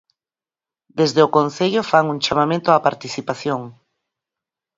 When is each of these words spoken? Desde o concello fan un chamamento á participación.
Desde 0.99 1.19
o 1.27 1.33
concello 1.37 1.81
fan 1.91 2.05
un 2.13 2.19
chamamento 2.25 2.67
á 2.75 2.77
participación. 2.87 3.61